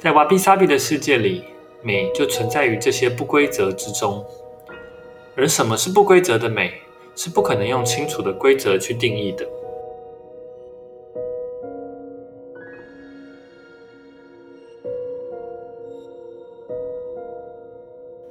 [0.00, 1.44] 在瓦比萨比的世界里，
[1.82, 4.24] 美就存在于这些不规则之中。
[5.36, 6.72] 而什么是不规则的美，
[7.14, 9.46] 是不可能用清楚的规则去定义的。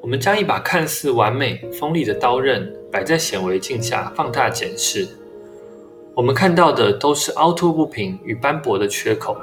[0.02, 5.08] 我们将一把看似完美、锋利的刀刃摆在显微镜下放大检视，
[6.16, 9.38] 我们看到的都是凹凸不平与斑驳的缺口。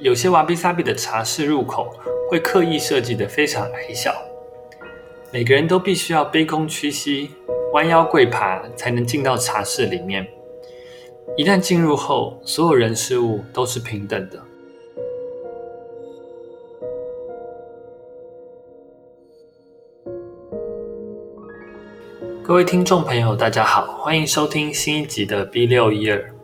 [0.00, 1.94] 有些瓦比萨比的茶室入口
[2.30, 4.14] 会刻意设计得非常矮小，
[5.30, 7.30] 每个人都必须要卑躬屈膝、
[7.74, 10.26] 弯腰跪爬才能进到茶室里面。
[11.36, 14.42] 一旦进入后，所有人事物都是平等的。
[22.42, 26.34] 各位听众朋友，大家好，欢迎收听新一集的 B 六一二。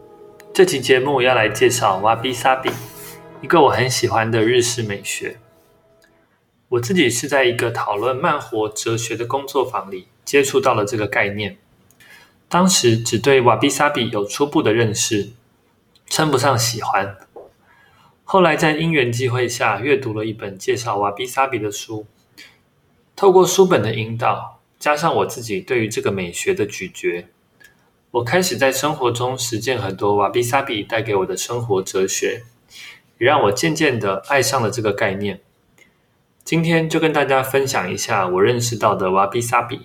[0.53, 2.70] 这期节目要来介绍瓦比萨比。
[3.42, 5.39] 一个我很喜欢的日式美学。
[6.69, 11.59] 我自己是在一个讨论慢活哲学的工作坊里接触到了这个概念，
[12.48, 15.31] 当时只对瓦比萨比有初步的认识，
[16.06, 17.19] 称不上喜欢。
[18.25, 22.06] 后来在因缘机会下阅读了一本介绍瓦比萨比的书，
[23.15, 27.27] 透过书本的引导，加上我自己对于这个美学的咀嚼，
[28.11, 32.43] 我开始在生活中实践很多瓦比萨比带给我的生活哲学。
[33.19, 35.41] 也让我渐渐的爱上了这个概念。
[36.45, 39.81] 今天就跟大家分享一下我认识到的瓦比萨比。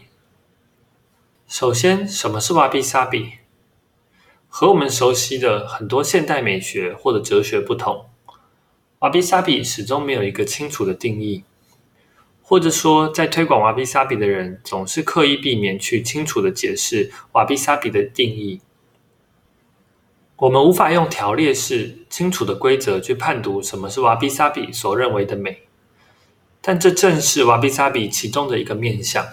[1.47, 3.33] 首先，什么是瓦比萨比？
[4.47, 8.05] 和我们熟悉的很多现代美学或者哲学不同，
[8.99, 11.43] 瓦比萨比始终没有一个清楚的定义，
[12.43, 18.61] 或者说，在推广瓦比萨比的人总是刻意避免去清楚的解释瓦比萨比的定义。
[20.41, 25.67] 我们无法用条列式清楚的规则去判读什么是瓦比萨比所认为的美，
[26.61, 29.23] 但这正是瓦比萨比其中的一个面向。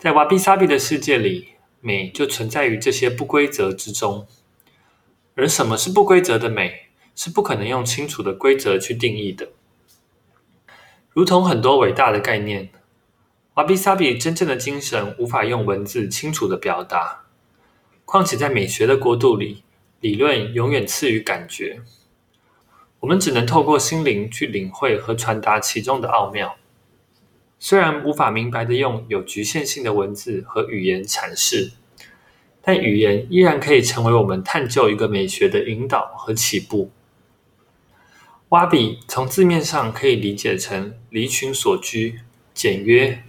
[0.00, 4.26] 在瓦比萨比的世界里，美就存在于这些不规则之中。
[5.36, 9.50] 而什么是不规则的美，是不可能用清楚的规则去定义的。
[11.10, 12.70] 如同很多伟大的概念，
[13.54, 17.20] 瓦比萨比真正的精神无法用文字清楚的表达。
[18.12, 19.62] 况且，在美学的国度里，
[20.00, 21.80] 理论永远次于感觉。
[23.00, 26.56] 我们只能透过心灵去领会和传达其中的奥妙。
[27.58, 31.72] 虽然无法明白的用有局限性的文字和语言阐释，
[32.60, 36.90] 但语言依然可以成为我们探究一个美学的引导和起步。
[38.50, 42.20] 瓦比从字面上可以理解成离群所居、
[42.52, 43.24] 简约，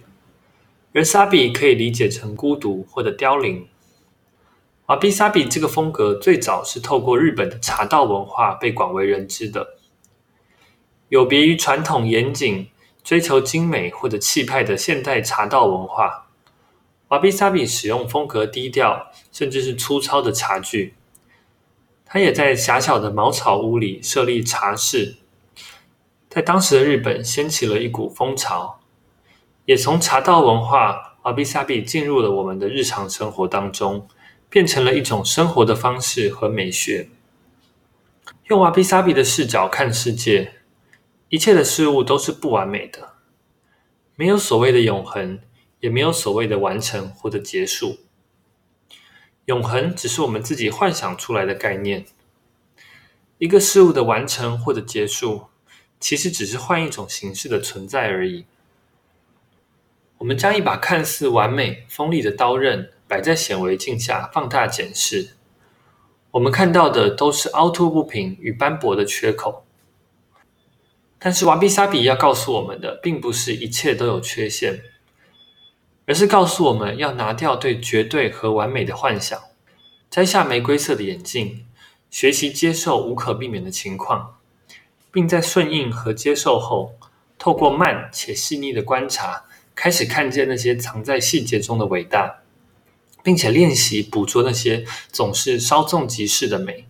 [0.92, 3.66] 而萨比可以理解成孤独或者凋零。
[4.86, 9.78] 瓦比萨比这个风格最早是透过日本的茶道文化被广为人知的，
[11.08, 12.68] 有别于传统严谨、
[13.02, 16.26] 追求精美或者气派的现代茶道文化。
[17.08, 20.92] 瓦比萨比使用风格低调甚至是粗糙的茶具，
[22.04, 25.16] 他也在狭小的茅草屋里设立茶室，
[26.28, 28.80] 在当时的日本掀起了一股风潮，
[29.64, 34.06] 也从茶道文化，瓦比萨比进入了我们的日常生活当中。
[34.54, 37.08] 变成了一种生活的方式和美学。
[38.44, 40.52] 用瓦比萨比的视角看世界，
[41.28, 43.14] 一切的事物都是不完美的，
[44.14, 45.40] 没有所谓的永恒，
[45.80, 47.98] 也没有所谓的完成或者结束。
[49.46, 52.04] 永恒只是我们自己幻想出来的概念。
[53.38, 55.46] 一个事物的完成或者结束，
[55.98, 58.44] 其实只是换一种形式的存在而已。
[60.18, 62.92] 我们将一把看似完美、锋利的刀刃。
[63.06, 65.36] 摆在显微镜下放大检视，
[66.32, 69.64] 我们看到的都是凹凸不平与斑驳的缺口。
[71.18, 74.82] 但是瓦比萨比要告诉我们的，并不是一切都有缺陷，
[76.06, 79.40] 而是告诉我们要拿掉对绝对和完美的幻想，
[80.10, 81.64] 摘下玫瑰色的眼镜，
[82.10, 84.36] 学习接受无可避免的情况，
[85.10, 86.94] 并在顺应和接受后，
[87.38, 92.40] 透过慢且细腻的观察，开始看见那些藏在细节中的伟大。
[93.24, 96.86] 并且练习捕捉那些总是稍纵即逝的美。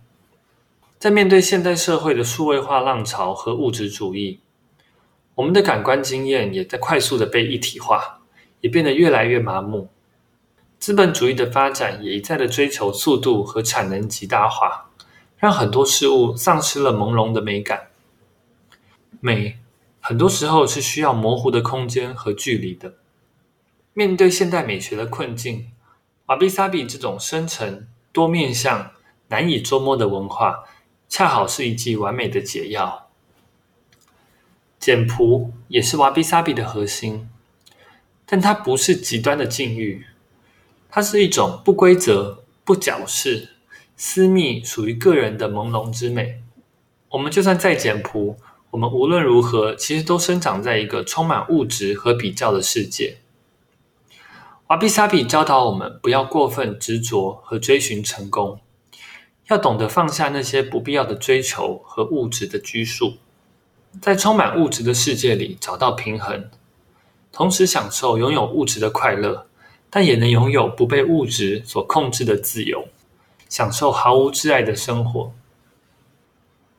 [0.99, 4.39] 在面对现代社会的数位化浪潮和物质主义，
[5.35, 8.19] 我们的感官经验也在快速的被一体化，
[8.61, 9.89] 也变得越来越麻木。
[10.77, 14.89] 资本主义的发展也一再的追求速度和产能极大化，
[15.37, 17.87] 让很多事物丧失了朦胧的美感。
[19.21, 19.57] 美
[19.99, 22.95] 很多时候是需要模糊的空间和距离的。
[23.93, 25.71] 面对现代美学的困境，
[26.27, 28.91] 瓦比萨比这种深沉、多面向、
[29.27, 30.63] 难以捉摸的文化，
[31.07, 33.09] 恰好是一剂完美的解药。
[34.79, 37.29] 简朴也是瓦比萨比的核心，
[38.25, 40.05] 但它不是极端的禁欲，
[40.89, 43.49] 它是一种不规则、不矫饰、
[43.95, 46.41] 私密、属于个人的朦胧之美。
[47.09, 48.37] 我们就算再简朴，
[48.71, 53.17] 我们无论如何，其实都生长在一个充满物质和比较的世界。
[54.67, 58.59] 瓦比萨比教导我们不要过分执着和追寻成功，
[59.47, 63.13] 要懂得放下那些不必要的追求和物质的拘束，
[64.01, 66.49] 在充满物质的世界里找到平衡，
[67.31, 69.45] 同时享受拥有物质的快乐，
[69.91, 72.87] 但也能拥有不被物质所控制的自由，
[73.47, 75.31] 享受毫无挚爱的生活。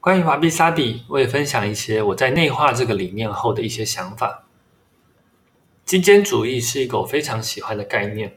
[0.00, 4.45] 关于瓦比萨比，我也分享一些我在内化这个理念后的一些想法。
[5.87, 8.37] 极简主义是一个我非常喜欢的概念，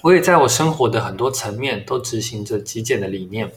[0.00, 3.52] 我也在我生活的很多层面都执行着极简的理念。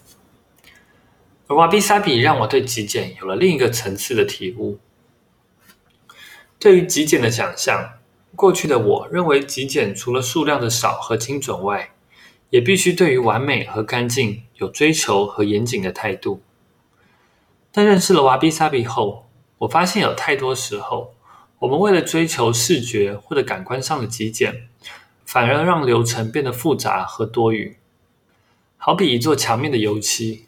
[1.48, 4.78] 而瓦比萨比让我对极简有了另一个层次的体悟。
[6.60, 7.94] 对于极简的想象，
[8.36, 11.92] 过去的我认为极简除了数量的少和精准外，
[12.50, 16.42] 也必须对于完美和干净有追求和严谨的态度。
[17.72, 19.30] 但认识了瓦比萨比后，
[19.60, 21.14] 我发现有太多时候，
[21.60, 24.68] 我们为了追求视觉或者感官上的极简，
[25.26, 27.78] 反而让流程变得复杂和多余。
[28.78, 30.46] 好比一座墙面的油漆，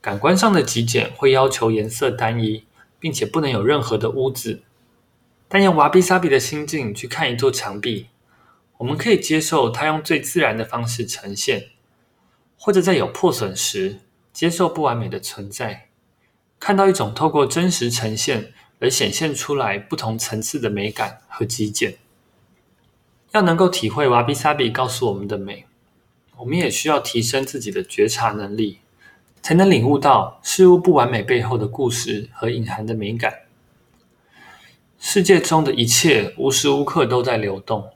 [0.00, 2.64] 感官上的极简会要求颜色单一，
[3.00, 4.62] 并且不能有任何的污渍。
[5.48, 8.06] 但用瓦比萨比的心境去看一座墙壁，
[8.78, 11.70] 我们可以接受它用最自然的方式呈现，
[12.56, 13.98] 或者在有破损时，
[14.32, 15.88] 接受不完美的存在，
[16.60, 18.52] 看到一种透过真实呈现。
[18.78, 21.96] 而显现出来不同层次的美感和极简。
[23.32, 25.66] 要能够体会瓦比萨比告诉我们的美，
[26.36, 28.78] 我们也需要提升自己的觉察能力，
[29.42, 33.40] 才能领悟到事物不完美背后的故事和隐含的美感。
[34.98, 37.90] 世界中的一切无时无刻都在流动，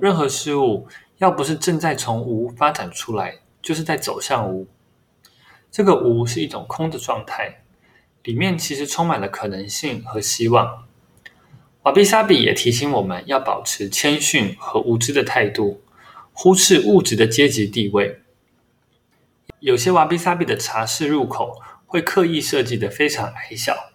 [0.00, 4.66] 任何事物要不是正在从无发展出来，就是在走向无。
[5.70, 7.63] 这个无是一种空的状态。
[8.24, 10.86] 里面其实充满了可能性和希望。
[11.82, 15.82] 瓦比萨比也提醒我们要保持谦逊和无知的态度，
[16.32, 18.22] 忽视物质的阶级地位。
[19.60, 23.92] 有些瓦比萨比的茶室入口会刻意设计得非常矮小，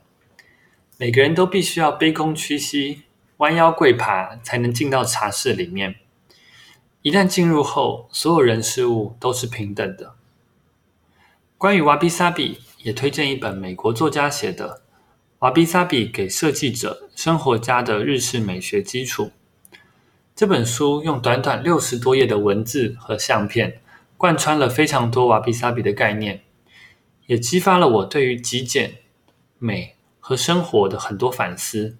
[0.98, 3.02] 每个人都必须要卑躬屈膝、
[3.38, 5.96] 弯腰跪爬才能进到茶室里面。
[7.02, 10.14] 一旦进入后，所有人事物都是平等的。
[11.58, 12.60] 关于瓦比萨比。
[12.82, 14.70] 也推荐一本美国作家写的
[15.40, 19.26] 《瓦比萨比给设计者、生活家的日式美学基础》。
[20.34, 23.82] 这本书用短短六十多页的文字和相片，
[24.16, 26.42] 贯穿了非常多瓦比萨比的概念，
[27.28, 28.96] 也激发了我对于极简、
[29.58, 31.98] 美和生活的很多反思。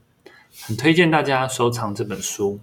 [0.62, 2.60] 很推荐大家收藏这本书。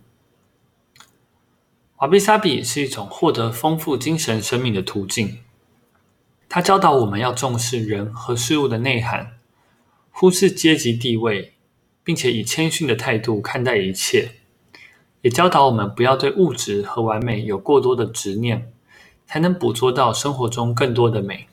[1.98, 5.38] 瓦比萨比是一种获得丰富精神生命的途径。
[6.48, 9.38] 他教导我们要重视人和事物的内涵，
[10.10, 11.54] 忽视阶级地位，
[12.02, 14.30] 并且以谦逊的态度看待一切。
[15.22, 18.72] 也教导我们不要对物质和完美有过多的执念，
[19.26, 21.48] 才能捕捉到生活中更多的美。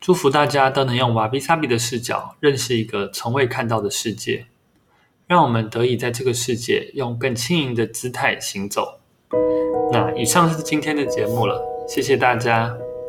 [0.00, 4.46] 祝福大家都能用瓦比萨比的视角认识一个从未看到的世界，
[5.26, 8.98] 让我们得以在这个世界用更轻盈的姿态行走。
[9.92, 12.74] 那以上是今天的节目了，谢谢大家。